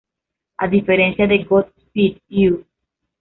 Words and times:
A 0.57 0.67
diferencia 0.67 1.27
de 1.27 1.43
Godspeed 1.43 2.17
You! 2.27 2.65